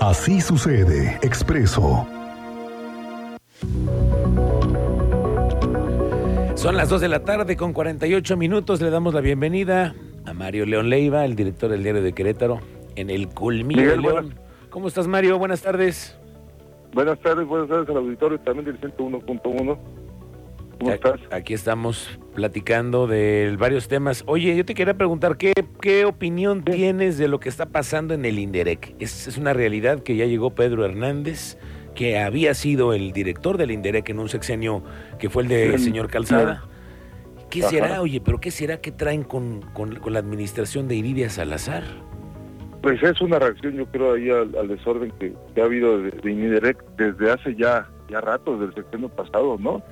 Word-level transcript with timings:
Así 0.00 0.40
sucede, 0.40 1.18
expreso. 1.22 2.06
Son 6.54 6.76
las 6.76 6.88
2 6.88 7.00
de 7.00 7.08
la 7.08 7.24
tarde 7.24 7.56
con 7.56 7.72
48 7.72 8.36
minutos. 8.36 8.80
Le 8.80 8.90
damos 8.90 9.12
la 9.12 9.20
bienvenida 9.20 9.94
a 10.24 10.32
Mario 10.34 10.66
León 10.66 10.88
Leiva, 10.88 11.24
el 11.24 11.34
director 11.34 11.70
del 11.70 11.82
diario 11.82 12.02
de 12.02 12.12
Querétaro, 12.12 12.60
en 12.94 13.10
el 13.10 13.28
Colmillo 13.28 13.90
de 13.90 13.96
León. 13.96 14.02
buenas. 14.02 14.40
¿Cómo 14.70 14.86
estás, 14.86 15.08
Mario? 15.08 15.36
Buenas 15.38 15.62
tardes. 15.62 16.16
Buenas 16.92 17.18
tardes, 17.18 17.46
buenas 17.46 17.68
tardes 17.68 17.88
al 17.88 17.96
auditorio 17.96 18.38
también 18.40 18.66
del 18.66 18.80
101.1. 18.80 19.78
¿Cómo 20.78 20.90
A- 20.90 20.94
estás? 20.94 21.20
Aquí 21.30 21.54
estamos 21.54 22.18
platicando 22.34 23.06
de 23.06 23.56
varios 23.58 23.88
temas. 23.88 24.22
Oye, 24.26 24.56
yo 24.56 24.64
te 24.64 24.74
quería 24.74 24.94
preguntar, 24.94 25.36
¿qué, 25.36 25.52
qué 25.80 26.04
opinión 26.04 26.62
tienes 26.64 27.18
de 27.18 27.28
lo 27.28 27.40
que 27.40 27.48
está 27.48 27.66
pasando 27.66 28.14
en 28.14 28.24
el 28.24 28.38
INDEREC? 28.38 28.94
¿Es, 29.00 29.26
es 29.26 29.38
una 29.38 29.52
realidad 29.52 30.00
que 30.02 30.16
ya 30.16 30.24
llegó 30.26 30.54
Pedro 30.54 30.84
Hernández, 30.84 31.58
que 31.94 32.18
había 32.18 32.54
sido 32.54 32.92
el 32.92 33.12
director 33.12 33.56
del 33.58 33.72
INDEREC 33.72 34.10
en 34.10 34.20
un 34.20 34.28
sexenio 34.28 34.84
que 35.18 35.28
fue 35.28 35.42
el 35.42 35.48
del 35.48 35.78
Sí. 35.78 35.86
señor 35.86 36.08
Calzada? 36.08 36.64
¿Qué 37.50 37.60
Ajá. 37.62 37.70
será, 37.70 38.02
oye, 38.02 38.20
pero 38.20 38.38
qué 38.40 38.50
será 38.50 38.80
que 38.80 38.92
traen 38.92 39.24
con, 39.24 39.62
con- 39.72 39.96
con 39.96 40.12
la 40.12 40.18
administración 40.20 40.86
de 40.86 40.96
Iridia 40.96 41.28
Salazar? 41.30 41.82
Pues 42.82 43.02
es 43.02 43.20
una 43.20 43.40
reacción, 43.40 43.74
yo 43.74 43.86
creo, 43.86 44.14
ahí 44.14 44.30
al, 44.30 44.54
al 44.54 44.68
desorden 44.68 45.10
que, 45.18 45.32
que 45.54 45.60
ha 45.60 45.64
habido 45.64 45.98
de, 46.00 46.10
de 46.12 46.30
Iniderec 46.30 46.78
desde 46.96 47.32
hace 47.32 47.56
ya, 47.56 47.90
ya 48.08 48.20
rato, 48.20 48.52
desde 48.52 48.66
el 48.66 48.74
sexenio 48.84 49.08
pasado, 49.08 49.56
¿no? 49.58 49.82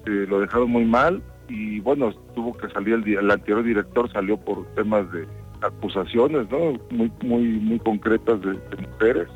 Este, 0.00 0.26
lo 0.26 0.40
dejaron 0.40 0.70
muy 0.70 0.84
mal 0.84 1.22
y 1.48 1.80
bueno, 1.80 2.12
tuvo 2.34 2.56
que 2.56 2.68
salir 2.70 2.94
el, 2.94 3.04
di- 3.04 3.14
el 3.14 3.30
anterior 3.30 3.62
director, 3.62 4.10
salió 4.12 4.36
por 4.38 4.64
temas 4.74 5.10
de 5.12 5.26
acusaciones, 5.62 6.50
¿no? 6.50 6.78
Muy, 6.90 7.12
muy, 7.22 7.42
muy 7.42 7.78
concretas 7.80 8.40
de, 8.40 8.52
de 8.52 8.88
mujeres. 8.90 9.28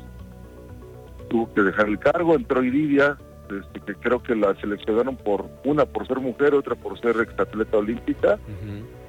Tuvo 1.29 1.53
que 1.53 1.61
dejar 1.61 1.87
el 1.87 1.99
cargo, 1.99 2.35
entró 2.35 2.63
Iridia, 2.63 3.17
este, 3.49 3.79
que 3.81 3.93
creo 3.99 4.23
que 4.23 4.35
la 4.35 4.55
seleccionaron 4.55 5.17
por 5.17 5.45
una 5.65 5.85
por 5.85 6.07
ser 6.07 6.19
mujer, 6.19 6.55
otra 6.55 6.75
por 6.75 6.99
ser 6.99 7.15
exatleta 7.21 7.77
olímpica. 7.77 8.39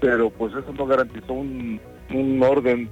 Pero 0.00 0.28
pues 0.30 0.52
eso 0.54 0.74
no 0.76 0.86
garantizó 0.86 1.32
un, 1.32 1.80
un 2.12 2.42
orden 2.42 2.90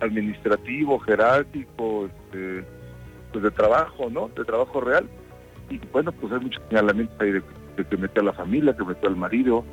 administrativo, 0.00 0.98
jerárquico, 1.00 2.06
este, 2.06 2.64
pues 3.30 3.44
de 3.44 3.50
trabajo, 3.52 4.10
¿no? 4.10 4.28
De 4.36 4.44
trabajo 4.44 4.80
real. 4.80 5.08
Y 5.70 5.78
bueno, 5.92 6.10
pues 6.12 6.32
hay 6.32 6.40
muchos 6.40 6.62
señalamientos 6.68 7.16
ahí 7.20 7.30
de, 7.32 7.42
de 7.76 7.84
que 7.84 7.96
metió 7.96 8.22
a 8.22 8.26
la 8.26 8.32
familia, 8.32 8.76
que 8.76 8.84
metió 8.84 9.08
al 9.08 9.16
marido, 9.16 9.64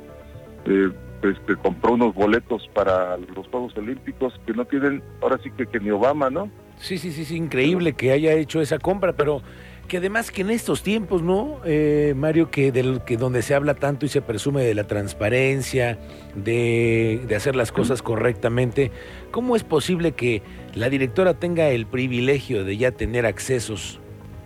eh, 0.64 0.90
pues 1.20 1.38
que 1.46 1.56
compró 1.56 1.94
unos 1.94 2.14
boletos 2.14 2.68
para 2.74 3.16
los 3.16 3.46
Juegos 3.48 3.76
Olímpicos 3.76 4.38
que 4.46 4.52
no 4.52 4.64
tienen, 4.64 5.02
ahora 5.20 5.38
sí 5.42 5.50
que, 5.50 5.66
que 5.66 5.80
ni 5.80 5.90
Obama, 5.90 6.30
¿no? 6.30 6.50
Sí, 6.78 6.96
sí, 6.96 7.12
sí, 7.12 7.24
sí, 7.24 7.36
increíble 7.36 7.92
que 7.92 8.12
haya 8.12 8.32
hecho 8.32 8.60
esa 8.60 8.78
compra, 8.78 9.12
pero 9.12 9.42
que 9.86 9.98
además 9.98 10.30
que 10.30 10.42
en 10.42 10.50
estos 10.50 10.82
tiempos, 10.82 11.20
¿no, 11.20 11.60
eh, 11.64 12.14
Mario, 12.16 12.50
que, 12.50 12.72
del, 12.72 13.02
que 13.04 13.16
donde 13.16 13.42
se 13.42 13.54
habla 13.54 13.74
tanto 13.74 14.06
y 14.06 14.08
se 14.08 14.22
presume 14.22 14.62
de 14.62 14.74
la 14.74 14.84
transparencia, 14.84 15.98
de 16.36 17.26
hacer 17.36 17.56
las 17.56 17.72
cosas 17.72 18.00
correctamente, 18.00 18.92
¿cómo 19.30 19.56
es 19.56 19.64
posible 19.64 20.12
que 20.12 20.42
la 20.74 20.88
directora 20.88 21.34
tenga 21.34 21.68
el 21.68 21.86
privilegio 21.86 22.64
de 22.64 22.76
ya 22.76 22.92
tener 22.92 23.26
accesos, 23.26 24.00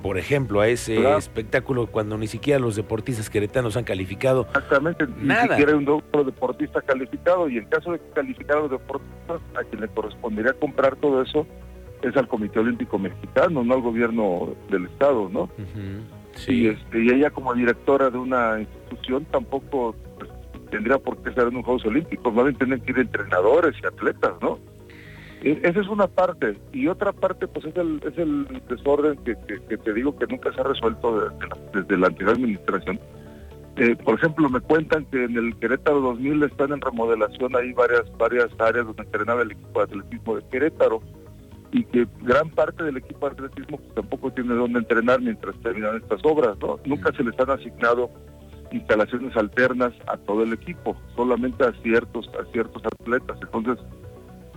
por 0.04 0.18
ejemplo, 0.18 0.60
a 0.60 0.68
ese 0.68 0.96
Claro. 0.96 1.16
espectáculo 1.16 1.86
cuando 1.86 2.18
ni 2.18 2.26
siquiera 2.26 2.58
los 2.60 2.76
deportistas 2.76 3.30
queretanos 3.30 3.74
han 3.78 3.84
calificado? 3.84 4.42
Exactamente, 4.48 5.06
ni 5.18 5.28
Nada. 5.28 5.48
siquiera 5.56 5.72
hay 5.72 5.78
un 5.78 5.86
deportista 6.26 6.82
calificado 6.82 7.48
y 7.48 7.56
en 7.56 7.64
caso 7.70 7.90
de 7.92 7.98
que 8.00 8.10
calificara 8.14 8.58
a 8.58 8.62
los 8.64 8.70
deportistas, 8.72 9.40
a 9.56 9.64
quien 9.64 9.80
le 9.80 9.88
correspondería 9.88 10.52
comprar 10.52 10.94
todo 10.96 11.22
eso 11.22 11.46
es 12.02 12.14
al 12.18 12.28
Comité 12.28 12.58
Olímpico 12.58 12.98
Mexicano, 12.98 13.64
no 13.64 13.72
al 13.72 13.80
gobierno 13.80 14.54
del 14.68 14.84
Estado, 14.84 15.30
¿no? 15.32 15.44
Ujú, 15.44 15.80
Y, 16.36 16.38
Sí, 16.38 16.66
este, 16.66 17.02
y 17.02 17.08
ella 17.08 17.30
como 17.30 17.54
directora 17.54 18.10
de 18.10 18.18
una 18.18 18.60
institución 18.60 19.24
tampoco 19.30 19.94
pues, 20.18 20.28
tendría 20.70 20.98
por 20.98 21.16
qué 21.22 21.30
estar 21.30 21.44
en 21.44 21.54
unos 21.54 21.64
Juegos 21.64 21.86
Olímpicos, 21.86 22.34
más 22.34 22.44
bien 22.44 22.56
tienen 22.56 22.80
que 22.82 22.90
ir 22.92 22.98
entrenadores 22.98 23.74
y 23.82 23.86
atletas, 23.86 24.32
¿no? 24.42 24.58
E- 25.42 25.60
Esa 25.62 25.80
es 25.80 25.88
una 25.88 26.06
parte. 26.06 26.56
Y 26.72 26.88
otra 26.88 27.12
parte, 27.12 27.46
pues 27.46 27.66
es 27.66 27.76
el, 27.76 28.00
es 28.04 28.16
el 28.18 28.46
desorden 28.68 29.16
que, 29.24 29.34
te 29.34 29.92
digo 29.92 30.16
que 30.16 30.26
nunca 30.26 30.52
se 30.52 30.60
ha 30.60 30.64
resuelto 30.64 31.30
desde 31.72 31.98
la 31.98 32.08
anterior 32.08 32.34
administración. 32.34 32.98
Eh, 33.76 33.96
por 33.96 34.14
ejemplo, 34.14 34.48
me 34.48 34.60
cuentan 34.60 35.04
que 35.06 35.24
en 35.24 35.36
el 35.36 35.56
Querétaro 35.56 36.00
2000 36.00 36.44
están 36.44 36.72
en 36.72 36.80
remodelación 36.80 37.56
ahí 37.56 37.72
varias 37.72 38.04
varias 38.16 38.48
áreas 38.58 38.86
donde 38.86 39.02
entrenaba 39.02 39.42
el 39.42 39.50
equipo 39.50 39.80
de 39.80 39.84
atletismo 39.84 40.36
de 40.36 40.42
Querétaro 40.48 41.02
y 41.72 41.84
que 41.86 42.06
gran 42.22 42.50
parte 42.50 42.84
del 42.84 42.98
equipo 42.98 43.26
de 43.28 43.32
atletismo 43.32 43.78
pues, 43.78 43.94
tampoco 43.96 44.32
tiene 44.32 44.54
dónde 44.54 44.78
entrenar 44.78 45.20
mientras 45.20 45.56
terminan 45.56 45.96
estas 45.96 46.20
obras, 46.24 46.56
¿no? 46.60 46.78
Nunca 46.84 47.12
se 47.16 47.24
les 47.24 47.38
han 47.40 47.50
asignado 47.50 48.10
instalaciones 48.70 49.36
alternas 49.36 49.92
a 50.06 50.16
todo 50.18 50.44
el 50.44 50.52
equipo, 50.52 50.96
solamente 51.16 51.64
a 51.64 51.72
ciertos 51.82 52.30
a 52.40 52.44
ciertos 52.52 52.80
atletas. 52.86 53.38
Entonces, 53.42 53.84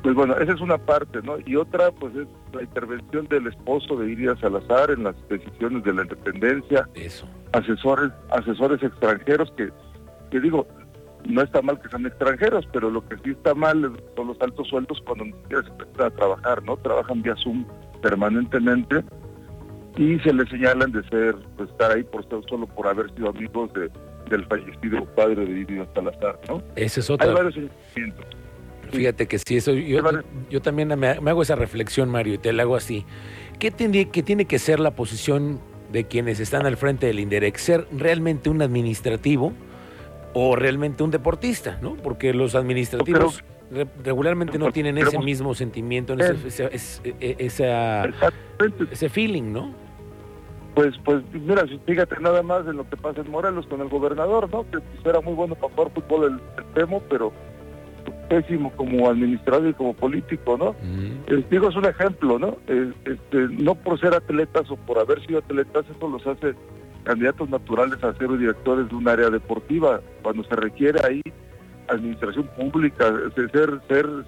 pues 0.03 0.15
bueno, 0.15 0.37
esa 0.37 0.53
es 0.53 0.61
una 0.61 0.77
parte, 0.77 1.21
¿no? 1.23 1.37
Y 1.45 1.55
otra, 1.55 1.91
pues 1.91 2.15
es 2.15 2.27
la 2.53 2.61
intervención 2.63 3.27
del 3.27 3.47
esposo 3.47 3.95
de 3.97 4.11
Iria 4.11 4.35
Salazar 4.37 4.91
en 4.91 5.03
las 5.03 5.15
decisiones 5.29 5.83
de 5.83 5.93
la 5.93 6.03
independencia, 6.03 6.87
eso. 6.95 7.27
asesores 7.53 8.11
asesores 8.29 8.81
extranjeros 8.83 9.51
que, 9.57 9.69
que 10.31 10.39
digo, 10.39 10.67
no 11.27 11.41
está 11.41 11.61
mal 11.61 11.79
que 11.81 11.89
sean 11.89 12.05
extranjeros, 12.05 12.65
pero 12.71 12.89
lo 12.89 13.05
que 13.07 13.17
sí 13.17 13.31
está 13.31 13.53
mal 13.53 13.91
son 14.15 14.27
los 14.27 14.39
altos 14.41 14.67
sueldos 14.69 15.01
cuando 15.05 15.25
ni 15.25 15.33
siquiera 15.33 15.63
se 15.95 16.03
a 16.03 16.09
trabajar, 16.11 16.63
¿no? 16.63 16.77
Trabajan 16.77 17.21
vía 17.21 17.35
Zoom 17.43 17.65
permanentemente 18.01 19.03
y 19.97 20.19
se 20.19 20.31
les 20.33 20.47
señalan 20.49 20.91
de 20.91 21.03
ser, 21.09 21.35
pues 21.57 21.69
estar 21.71 21.91
ahí 21.91 22.03
por 22.03 22.23
ser- 22.29 22.43
solo 22.47 22.67
por 22.67 22.87
haber 22.87 23.11
sido 23.15 23.29
amigos 23.29 23.73
de, 23.73 23.89
del 24.29 24.45
fallecido 24.45 25.03
padre 25.15 25.43
de 25.45 25.59
Iria 25.61 25.87
Salazar, 25.95 26.39
¿no? 26.47 26.61
Esa 26.75 26.99
es 26.99 27.09
Hay 27.09 27.15
otra. 27.15 27.33
varios 27.33 27.55
señalamientos. 27.55 28.36
Fíjate 28.91 29.27
que 29.27 29.39
sí, 29.39 29.57
eso, 29.57 29.73
yo, 29.73 30.01
yo 30.49 30.61
también 30.61 30.87
me, 30.89 30.95
me 31.19 31.29
hago 31.31 31.41
esa 31.41 31.55
reflexión, 31.55 32.09
Mario, 32.09 32.35
y 32.35 32.37
te 32.37 32.53
la 32.53 32.63
hago 32.63 32.75
así. 32.75 33.05
¿Qué, 33.59 33.71
tendría, 33.71 34.05
qué 34.05 34.23
tiene 34.23 34.45
que 34.45 34.59
ser 34.59 34.79
la 34.79 34.91
posición 34.91 35.59
de 35.91 36.05
quienes 36.05 36.39
están 36.39 36.65
al 36.65 36.77
frente 36.77 37.07
del 37.07 37.19
INDEREC? 37.19 37.57
¿Ser 37.57 37.87
realmente 37.91 38.49
un 38.49 38.61
administrativo 38.61 39.53
o 40.33 40.55
realmente 40.55 41.03
un 41.03 41.11
deportista? 41.11 41.79
¿no? 41.81 41.95
Porque 41.95 42.33
los 42.33 42.53
administrativos 42.55 43.43
re- 43.71 43.87
regularmente 44.03 44.57
no 44.59 44.71
tienen 44.71 44.97
ese 44.97 45.17
mismo 45.19 45.53
sentimiento, 45.55 46.13
ese, 46.13 46.47
ese- 46.47 46.69
ese- 46.71 47.15
e- 47.19 47.35
esa- 47.39 48.05
Exactamente. 48.05 48.93
ese 48.93 49.09
feeling, 49.09 49.51
¿no? 49.51 49.73
Pues, 50.75 50.93
pues, 51.03 51.23
mira, 51.33 51.63
fíjate 51.87 52.19
nada 52.21 52.43
más 52.43 52.67
en 52.67 52.77
lo 52.77 52.87
que 52.87 52.95
pasa 52.97 53.21
en 53.21 53.31
Morelos 53.31 53.65
con 53.65 53.81
el 53.81 53.89
gobernador, 53.89 54.47
¿no? 54.51 54.61
Que 54.69 54.77
pues, 54.79 55.05
era 55.05 55.21
muy 55.21 55.33
bueno 55.33 55.55
para 55.55 55.73
jugar 55.73 55.91
fútbol 55.91 56.23
el, 56.25 56.63
el 56.63 56.73
Temo, 56.75 57.01
pero 57.09 57.33
pésimo 58.27 58.71
como 58.75 59.09
administrador 59.09 59.69
y 59.69 59.73
como 59.73 59.93
político, 59.93 60.57
¿no? 60.57 60.75
Eh, 61.27 61.43
digo, 61.49 61.69
es 61.69 61.75
un 61.75 61.85
ejemplo, 61.85 62.39
¿no? 62.39 62.57
Este, 62.67 63.47
no 63.49 63.75
por 63.75 63.99
ser 63.99 64.13
atletas 64.13 64.69
o 64.69 64.75
por 64.75 64.99
haber 64.99 65.25
sido 65.25 65.39
atletas, 65.39 65.85
eso 65.89 66.09
los 66.09 66.25
hace 66.27 66.53
candidatos 67.03 67.49
naturales 67.49 68.03
a 68.03 68.13
ser 68.15 68.37
directores 68.37 68.89
de 68.89 68.95
un 68.95 69.07
área 69.07 69.29
deportiva. 69.29 70.01
Cuando 70.21 70.43
se 70.43 70.55
requiere 70.55 70.99
ahí 71.05 71.21
administración 71.89 72.47
pública, 72.57 73.13
ser 73.35 73.49
ser 73.51 73.79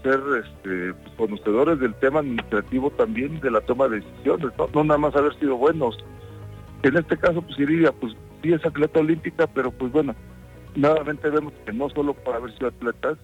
ser 0.02 0.22
este, 0.46 0.94
pues, 0.94 1.16
conocedores 1.18 1.80
del 1.80 1.94
tema 1.96 2.20
administrativo 2.20 2.90
también 2.92 3.40
de 3.42 3.52
la 3.52 3.62
toma 3.62 3.88
de 3.90 4.00
decisiones, 4.00 4.52
¿no? 4.58 4.70
No 4.74 4.84
nada 4.84 4.98
más 4.98 5.16
haber 5.16 5.38
sido 5.40 5.58
buenos. 5.58 5.98
En 6.84 6.96
este 6.96 7.18
caso, 7.18 7.42
pues 7.42 7.60
Iridia, 7.60 7.92
pues 7.92 8.14
sí 8.42 8.54
es 8.54 8.66
atleta 8.66 9.02
olímpica, 9.02 9.48
pero 9.48 9.72
pues 9.72 9.92
bueno, 9.92 10.16
nuevamente 10.76 11.30
vemos 11.30 11.54
que 11.66 11.74
no 11.74 11.90
solo 11.90 12.14
por 12.14 12.36
haber 12.36 12.54
sido 12.54 12.70
atletas, 12.70 13.18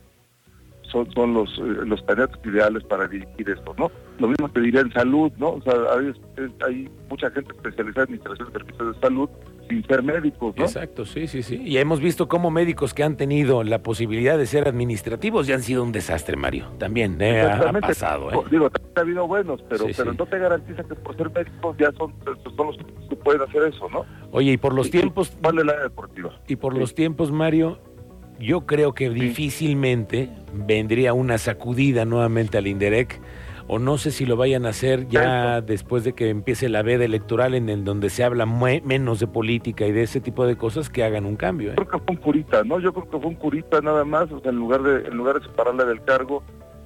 son, 0.91 1.11
son 1.13 1.33
los, 1.33 1.49
eh, 1.57 1.61
los 1.85 2.01
candidatos 2.03 2.39
ideales 2.45 2.83
para 2.83 3.07
dirigir 3.07 3.49
esto, 3.49 3.73
¿no? 3.77 3.91
Lo 4.19 4.27
mismo 4.27 4.49
te 4.49 4.61
diría 4.61 4.81
en 4.81 4.91
salud, 4.93 5.31
¿no? 5.37 5.49
O 5.49 5.61
sea, 5.61 5.73
hay, 5.97 6.11
hay 6.65 6.89
mucha 7.09 7.29
gente 7.31 7.51
especializada 7.53 8.03
en 8.07 8.13
administración 8.19 8.47
de 8.47 8.59
servicios 8.59 8.95
de 8.95 8.99
salud 9.01 9.29
sin 9.67 9.83
ser 9.87 10.03
médicos, 10.03 10.55
¿no? 10.55 10.63
Exacto, 10.63 11.05
sí, 11.05 11.27
sí, 11.27 11.41
sí. 11.41 11.59
Y 11.63 11.77
hemos 11.77 11.99
visto 11.99 12.27
cómo 12.27 12.51
médicos 12.51 12.93
que 12.93 13.03
han 13.03 13.17
tenido 13.17 13.63
la 13.63 13.81
posibilidad 13.81 14.37
de 14.37 14.45
ser 14.45 14.67
administrativos 14.67 15.47
ya 15.47 15.55
han 15.55 15.63
sido 15.63 15.83
un 15.83 15.91
desastre, 15.91 16.37
Mario. 16.37 16.67
También 16.77 17.17
eh, 17.19 17.41
ha- 17.41 17.71
pasado. 17.81 18.31
¿eh? 18.31 18.37
Digo, 18.51 18.69
también 18.69 18.93
ha 18.97 19.01
habido 19.01 19.27
buenos, 19.27 19.61
pero, 19.67 19.85
Sí, 19.87 19.93
pero 19.97 20.11
sí. 20.11 20.17
no 20.19 20.25
te 20.27 20.37
garantiza 20.37 20.83
que 20.83 20.93
por 20.95 21.17
ser 21.17 21.31
médicos 21.31 21.75
ya 21.79 21.91
son, 21.97 22.13
son 22.55 22.67
los 22.67 22.77
que 23.09 23.15
pueden 23.15 23.41
hacer 23.41 23.63
eso, 23.63 23.89
¿no? 23.89 24.05
Oye, 24.31 24.51
y 24.53 24.57
por 24.57 24.73
los 24.73 24.91
tiempos, 24.91 25.35
Vale 25.41 25.63
la 25.65 25.75
deportiva. 25.81 26.29
y 26.47 26.55
por 26.57 26.73
Sí. 26.73 26.79
los 26.79 26.93
tiempos, 26.93 27.31
Mario, 27.31 27.79
yo 28.39 28.65
creo 28.65 28.93
que 28.93 29.09
difícilmente 29.09 30.29
vendría 30.53 31.13
una 31.13 31.37
sacudida 31.37 32.05
nuevamente 32.05 32.57
al 32.57 32.67
Inderec, 32.67 33.19
o 33.67 33.79
no 33.79 33.97
sé 33.97 34.11
si 34.11 34.25
lo 34.25 34.37
vayan 34.37 34.65
a 34.65 34.69
hacer 34.69 35.07
ya 35.07 35.61
después 35.61 36.03
de 36.03 36.13
que 36.13 36.29
empiece 36.29 36.69
la 36.69 36.83
veda 36.83 37.03
electoral 37.03 37.55
en 37.55 37.69
el 37.69 37.83
donde 37.83 38.09
se 38.09 38.23
habla 38.23 38.45
menos 38.45 39.19
de 39.19 39.27
política 39.27 39.87
y 39.87 39.91
de 39.91 40.03
ese 40.03 40.21
tipo 40.21 40.45
de 40.45 40.55
cosas 40.55 40.89
que 40.89 41.03
hagan 41.03 41.25
un 41.25 41.35
cambio. 41.35 41.71
¿eh? 41.71 41.75
Creo 41.75 41.87
que 41.87 41.97
fue 41.97 42.15
un 42.15 42.17
curita, 42.17 42.63
¿no? 42.63 42.79
Yo 42.79 42.93
creo 42.93 43.09
que 43.09 43.17
fue 43.17 43.27
un 43.27 43.35
curita 43.35 43.81
nada 43.81 44.05
más, 44.05 44.31
o 44.31 44.39
sea, 44.39 44.51
en 44.51 44.57
lugar 44.57 44.83
de, 44.83 45.07
en 45.07 45.17
lugar 45.17 45.39
de 45.39 45.47
separarle 45.47 45.85
del 45.85 46.03
cargo, 46.03 46.43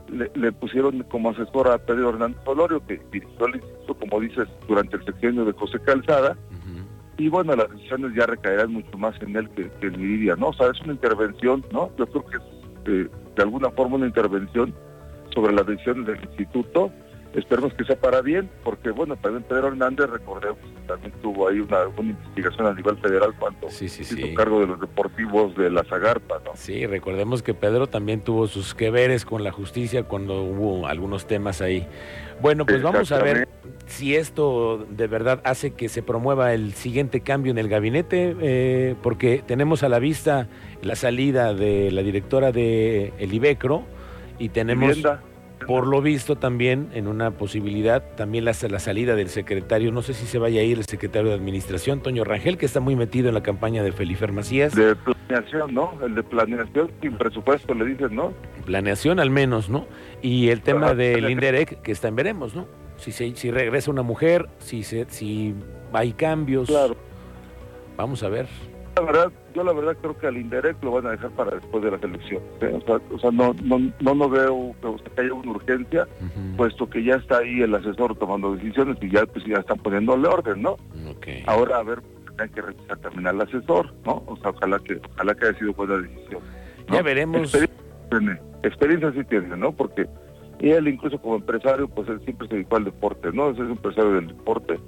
le, 0.09 0.51
pusieron 0.51 1.03
como 1.03 1.31
asesor 1.31 1.67
a 1.67 1.77
Pedro 1.77 2.09
Hernández 2.09 2.41
Solorio, 2.43 2.81
que 2.85 2.99
dirigió 3.11 3.45
el 3.47 3.55
instituto, 3.55 3.95
como 3.95 4.19
dices, 4.19 4.47
durante 4.67 4.97
el 4.97 5.05
sexenio 5.05 5.45
de 5.45 5.51
José 5.53 5.79
Calzada. 5.79 6.37
Y 7.19 7.27
bueno, 7.27 7.53
las 7.53 7.69
decisiones 7.69 8.13
ya 8.15 8.25
recaerán 8.25 8.71
mucho 8.71 8.97
más 8.97 9.13
en 9.21 9.35
él 9.35 9.49
que, 9.49 9.69
en 9.85 9.93
Lidia, 10.01 10.37
¿no? 10.37 10.47
O 10.47 10.53
sea, 10.53 10.69
es 10.69 10.79
una 10.81 10.93
intervención, 10.93 11.65
¿no? 11.71 11.91
Yo 11.97 12.07
creo 12.07 12.25
que 12.25 12.37
es 12.37 12.43
eh, 12.85 13.09
de 13.35 13.43
alguna 13.43 13.69
forma 13.71 13.97
una 13.97 14.07
intervención 14.07 14.73
sobre 15.33 15.53
las 15.53 15.67
decisiones 15.67 16.07
del 16.07 16.23
instituto 16.23 16.91
Esperemos 17.33 17.71
que 17.75 17.83
sea 17.83 17.95
para 17.95 18.21
bien, 18.21 18.49
porque 18.63 18.89
bueno, 18.89 19.15
también 19.17 19.43
Pedro 19.43 19.67
Hernández, 19.67 20.09
recordemos 20.09 20.57
también 20.87 21.13
tuvo 21.21 21.47
ahí 21.47 21.59
una, 21.59 21.83
investigación 21.99 22.65
a 22.65 22.73
nivel 22.73 22.97
federal 22.97 23.35
cuando 23.37 23.69
sí, 23.69 23.87
sí, 23.87 24.01
hizo 24.01 24.33
cargo 24.35 24.61
de 24.61 24.65
los 24.65 24.79
deportivos 24.81 25.55
de 25.55 25.69
la 25.69 25.83
Zagarpa, 25.83 26.41
¿no? 26.43 26.51
Sí, 26.55 26.87
recordemos 26.87 27.43
que 27.43 27.53
Pedro 27.53 27.85
también 27.85 28.21
tuvo 28.21 28.47
sus 28.47 28.73
que 28.73 28.89
veres 28.89 29.25
con 29.25 29.43
la 29.43 29.51
justicia 29.51 30.01
cuando 30.03 30.41
hubo 30.41 30.87
algunos 30.87 31.27
temas 31.27 31.61
ahí. 31.61 31.87
Bueno, 32.41 32.65
pues 32.65 32.81
vamos 32.81 33.11
a 33.11 33.21
ver 33.21 33.47
si 33.89 34.15
esto 34.15 34.85
de 34.89 35.07
verdad 35.07 35.41
hace 35.43 35.71
que 35.71 35.89
se 35.89 36.03
promueva 36.03 36.53
el 36.53 36.73
siguiente 36.73 37.21
cambio 37.21 37.51
en 37.51 37.57
el 37.57 37.67
gabinete, 37.67 38.35
eh, 38.39 38.95
porque 39.01 39.43
tenemos 39.45 39.83
a 39.83 39.89
la 39.89 39.99
vista 39.99 40.47
la 40.81 40.95
salida 40.95 41.53
de 41.53 41.91
la 41.91 42.03
directora 42.03 42.51
de 42.51 43.13
El 43.17 43.33
Ibecro 43.33 43.83
y 44.37 44.49
tenemos 44.49 45.03
por 45.67 45.87
lo 45.87 46.01
visto 46.01 46.37
también 46.37 46.89
en 46.93 47.07
una 47.07 47.31
posibilidad, 47.31 48.15
también 48.15 48.45
la, 48.45 48.53
la 48.69 48.79
salida 48.79 49.15
del 49.15 49.27
secretario, 49.29 49.91
no 49.91 50.01
sé 50.01 50.13
si 50.13 50.25
se 50.25 50.37
vaya 50.37 50.61
a 50.61 50.63
ir 50.63 50.77
el 50.77 50.85
secretario 50.85 51.29
de 51.29 51.35
Administración, 51.35 52.01
Toño 52.01 52.23
Rangel, 52.23 52.57
que 52.57 52.65
está 52.65 52.79
muy 52.79 52.95
metido 52.95 53.27
en 53.27 53.33
la 53.33 53.43
campaña 53.43 53.83
de 53.83 53.91
Felipe 53.91 54.25
Macías. 54.27 54.73
De 54.73 54.95
planeación, 54.95 55.73
¿no? 55.73 55.93
El 56.03 56.15
de 56.15 56.23
planeación 56.23 56.89
sin 57.01 57.17
presupuesto, 57.17 57.73
le 57.73 57.85
dicen, 57.85 58.15
¿no? 58.15 58.33
Planeación 58.65 59.19
al 59.19 59.31
menos, 59.31 59.69
¿no? 59.69 59.85
Y 60.21 60.49
el 60.49 60.61
tema 60.61 60.93
del 60.93 61.29
Inderec, 61.29 61.81
que 61.81 61.91
está 61.91 62.07
en 62.07 62.15
veremos, 62.15 62.55
¿no? 62.55 62.78
Si, 62.99 63.11
se, 63.11 63.35
si 63.35 63.51
regresa 63.51 63.91
una 63.91 64.03
mujer, 64.03 64.49
si, 64.59 64.83
se, 64.83 65.05
si 65.09 65.55
hay 65.93 66.13
cambios. 66.13 66.67
Claro. 66.67 66.95
Vamos 67.97 68.23
a 68.23 68.29
ver 68.29 68.47
la 68.99 69.05
verdad, 69.05 69.31
yo 69.53 69.63
la 69.63 69.73
verdad 69.73 69.97
creo 70.01 70.17
que 70.17 70.27
al 70.27 70.37
Indirect 70.37 70.83
lo 70.83 70.91
van 70.91 71.07
a 71.07 71.11
dejar 71.11 71.31
para 71.31 71.51
después 71.51 71.83
de 71.83 71.91
la 71.91 71.97
elecciones. 71.97 72.47
¿eh? 72.61 72.79
O 73.11 73.19
sea, 73.19 73.31
no, 73.31 73.55
no, 73.63 73.79
no, 73.99 74.15
no 74.15 74.29
veo 74.29 74.75
que 74.81 75.21
haya 75.21 75.33
una 75.33 75.51
urgencia, 75.51 76.07
puesto 76.57 76.89
que 76.89 77.03
ya 77.03 77.15
está 77.15 77.37
ahí 77.37 77.61
el 77.61 77.73
asesor 77.73 78.17
tomando 78.17 78.55
decisiones 78.55 78.97
y 79.01 79.09
ya 79.09 79.25
pues 79.25 79.45
ya 79.45 79.57
están 79.57 79.77
poniéndole 79.77 80.27
orden, 80.27 80.61
¿no? 80.61 80.77
Ahora 81.45 81.77
a 81.77 81.83
ver, 81.83 82.01
hay 82.37 82.49
que 82.49 82.61
revisar 82.61 82.97
también 82.97 83.27
al 83.27 83.41
asesor, 83.41 83.93
¿no? 84.05 84.23
O 84.27 84.37
sea, 84.41 84.51
ojalá 84.51 84.79
que, 84.79 84.99
ojalá 85.13 85.35
que 85.35 85.45
haya 85.47 85.59
sido 85.59 85.73
buena 85.73 85.97
decisión. 85.97 86.41
Ya 86.91 87.01
veremos. 87.01 87.55
Experiencia, 88.61 89.13
sí 89.13 89.23
tiene, 89.29 89.55
¿no? 89.55 89.71
Porque 89.71 90.05
él 90.59 90.87
incluso 90.87 91.19
como 91.19 91.35
empresario, 91.35 91.87
pues 91.87 92.09
él 92.09 92.21
siempre 92.25 92.47
se 92.47 92.55
dedicó 92.55 92.77
al 92.77 92.85
deporte, 92.85 93.31
¿no? 93.31 93.49
Es 93.49 93.59
un 93.59 93.71
empresario 93.71 94.11
del 94.13 94.27
deporte, 94.27 94.79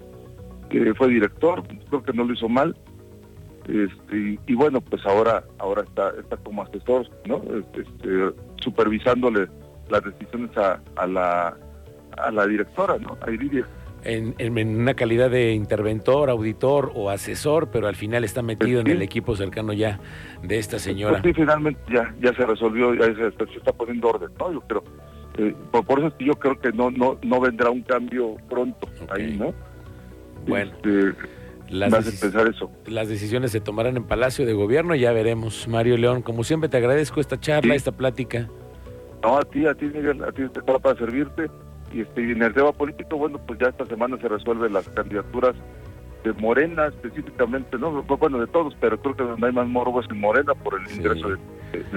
que 0.70 0.94
fue 0.96 1.08
director, 1.10 1.64
creo 1.90 2.04
que 2.04 2.14
no 2.14 2.24
lo 2.24 2.34
hizo 2.34 2.50
mal, 2.50 2.76
este, 3.68 4.40
y 4.48 4.56
bueno, 4.56 4.82
pues 4.82 5.06
ahora 5.06 5.44
ahora 5.60 5.84
está 5.84 6.12
está 6.20 6.38
como 6.38 6.64
asesor, 6.64 7.08
¿no? 7.26 7.42
Este, 7.74 7.86
supervisándole 8.58 9.48
las 9.90 10.04
decisiones 10.04 10.56
a, 10.58 10.82
a, 10.96 11.08
la 11.08 11.58
a 12.18 12.32
la 12.32 12.48
directora, 12.48 12.98
¿no? 12.98 13.18
A 13.22 13.32
Iridia. 13.32 13.66
En, 14.04 14.34
en, 14.40 14.80
una 14.80 14.96
calidad 14.96 15.30
de 15.30 15.52
interventor, 15.52 16.32
auditor 16.32 16.92
o 16.96 17.12
asesor, 17.12 17.70
pero 17.72 17.88
al 17.88 17.96
final 17.96 18.24
está 18.24 18.42
metido 18.42 18.82
en 18.82 18.88
el 18.88 19.04
equipo 19.04 19.36
cercano 19.36 19.74
ya 19.74 20.00
de 20.42 20.58
esta 20.58 20.80
señora. 20.80 21.22
Pues 21.22 21.36
sí, 21.36 21.42
finalmente 21.42 21.80
ya, 21.94 22.12
ya 22.20 22.34
se 22.34 22.44
resolvió, 22.44 22.96
ya 22.96 23.06
se, 23.14 23.28
está 23.28 23.72
poniendo 23.74 24.10
orden, 24.10 24.32
¿no? 24.40 24.52
Yo 24.52 24.62
creo. 24.62 24.84
Eh, 25.38 25.56
por, 25.72 26.00
eso 26.00 26.08
es 26.08 26.14
que 26.16 26.26
yo 26.26 26.34
creo 26.34 26.60
que 26.60 26.72
no 26.72 26.92
no 26.92 27.18
no 27.24 27.40
vendrá 27.40 27.70
un 27.70 27.82
cambio 27.82 28.36
pronto 28.50 28.88
ahí, 29.10 29.38
¿no? 29.38 29.54
Bueno. 30.48 30.72
Este, 30.72 31.14
las, 31.70 31.94
eso. 32.06 32.70
las 32.86 33.08
decisiones 33.08 33.52
se 33.52 33.62
tomarán 33.62 33.96
en 33.96 34.04
Palacio 34.04 34.46
de 34.46 34.52
Gobierno, 34.52 34.94
ya 34.94 35.14
veremos. 35.14 35.70
Mario 35.70 35.98
León, 35.98 36.22
como 36.22 36.44
siempre 36.44 36.68
te 36.68 36.76
agradezco 36.76 37.22
esta 37.22 37.40
charla, 37.40 37.76
esta 37.76 37.94
plática. 37.94 38.50
No, 39.24 39.38
a 39.38 39.42
ti, 39.44 39.66
a 39.66 39.74
ti 39.74 39.86
Miguel, 39.86 40.22
a 40.22 40.34
ti 40.34 40.44
te 40.50 40.62
para 40.62 40.96
servirte. 40.98 41.50
Y 41.94 42.02
este, 42.02 42.30
en 42.30 42.44
el 42.44 42.54
tema 42.54 42.74
político, 42.74 43.18
bueno, 43.18 43.40
pues 43.48 43.58
ya 43.60 43.68
esta 43.68 43.86
semana 43.86 44.18
se 44.18 44.28
resuelven 44.28 44.74
las 44.74 44.88
candidaturas 44.90 45.56
de 46.24 46.34
Morena 46.34 46.88
específicamente, 46.88 47.78
no 47.78 48.04
bueno 48.04 48.40
de 48.40 48.48
todos, 48.48 48.76
pero 48.80 49.00
creo 49.00 49.16
que 49.16 49.24
donde 49.24 49.48
hay 49.48 49.54
más 49.54 49.68
morbo 49.68 50.02
es 50.02 50.10
en 50.10 50.20
Morena 50.20 50.54
por 50.54 50.80
el 50.80 50.92
ingreso 50.92 51.30
de, 51.30 51.38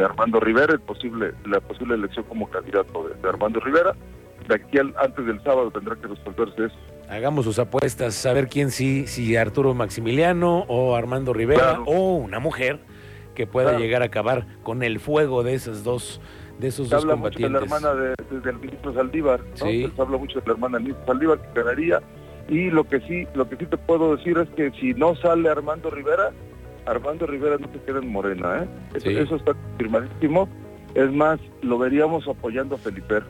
Armando 0.05 0.41
Rivera, 0.41 0.73
el 0.75 0.81
posible, 0.81 1.33
la 1.47 1.61
posible 1.61 1.95
elección 1.95 2.25
como 2.27 2.49
candidato 2.49 3.09
de, 3.09 3.29
Armando 3.29 3.61
Rivera. 3.61 3.95
De 4.49 4.55
aquí 4.55 4.79
al, 4.79 4.95
antes 4.99 5.25
del 5.25 5.43
sábado 5.43 5.71
tendrá 5.71 5.97
que 5.97 6.07
resolverse 6.07 6.67
eso. 6.67 6.77
Hagamos 7.09 7.45
sus 7.45 7.59
apuestas, 7.59 8.25
a 8.27 8.33
ver 8.33 8.49
quién 8.49 8.71
sí, 8.71 9.07
si 9.07 9.37
Arturo 9.37 9.75
Maximiliano 9.75 10.65
o 10.69 10.97
Armando 10.97 11.33
Rivera 11.33 11.81
o 11.87 12.17
una 12.17 12.39
mujer 12.39 12.81
que 13.35 13.47
pueda 13.47 13.79
llegar 13.79 14.03
a 14.03 14.07
acabar 14.07 14.47
con 14.63 14.83
el 14.83 15.01
fuego 15.01 15.43
de 15.43 15.55
esos 15.55 15.85
dos 15.85 16.21
de 16.59 16.69
esos 16.69 16.89
Se 16.89 16.95
dos 16.95 17.05
habla 17.05 17.17
Mucho 17.17 17.39
de 17.39 17.51
la 17.51 17.59
hermana 17.59 17.95
del 17.95 18.59
ministro 18.61 18.95
Saldívar, 18.95 19.41
Se 19.55 19.91
habla 19.99 20.19
mucho 20.19 20.41
de 20.41 20.47
la 20.47 20.53
hermana 20.53 20.79
del 20.79 20.85
ministro 20.85 21.07
Saldívar 21.07 21.41
que 21.41 21.61
ganaría. 21.61 22.01
Y 22.49 22.71
lo 22.71 22.85
que 22.85 23.01
sí 23.01 23.27
lo 23.35 23.49
que 23.49 23.57
sí 23.57 23.67
te 23.67 23.77
puedo 23.77 24.17
decir 24.17 24.39
es 24.39 24.49
que 24.51 24.71
si 24.79 24.95
no 24.95 25.17
sale 25.17 25.49
Armando 25.49 25.91
Rivera, 25.91 26.31
Armando 26.87 27.27
Rivera 27.27 27.57
no 27.59 27.69
se 27.73 27.81
queda 27.81 27.99
en 27.99 28.09
Morena, 28.09 28.65
¿eh? 28.65 28.69
Eso, 28.95 29.11
eso 29.11 29.37
está 29.37 29.55
confirmadísimo. 29.55 30.49
Es 30.95 31.11
más, 31.11 31.41
lo 31.63 31.79
veríamos 31.79 32.27
apoyando 32.29 32.77
a 32.77 32.79
Felipe. 32.79 33.21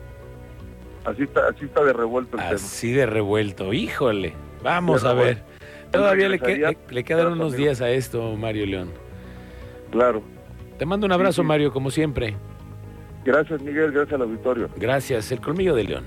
Así 1.05 1.23
está, 1.23 1.47
así 1.47 1.65
está 1.65 1.83
de 1.83 1.93
revuelto 1.93 2.37
el 2.37 2.43
tema. 2.43 2.55
Así 2.55 2.91
de 2.91 3.05
revuelto, 3.05 3.73
híjole. 3.73 4.33
Vamos 4.63 5.03
a 5.03 5.13
ver. 5.13 5.43
Todavía 5.91 6.27
le, 6.27 6.75
le, 6.89 7.03
quedan 7.03 7.33
unos 7.33 7.55
días 7.55 7.81
a 7.81 7.89
esto, 7.89 8.35
Mario 8.35 8.65
León. 8.65 8.91
Claro. 9.91 10.21
Te 10.77 10.85
mando 10.85 11.05
un 11.05 11.13
abrazo, 11.13 11.43
Mario, 11.43 11.71
como 11.71 11.91
siempre. 11.91 12.35
Gracias, 13.23 13.61
Miguel. 13.61 13.91
Gracias 13.91 14.13
al 14.13 14.23
auditorio. 14.23 14.69
Gracias. 14.75 15.31
El 15.31 15.39
colmillo 15.39 15.75
de 15.75 15.83
León. 15.83 16.03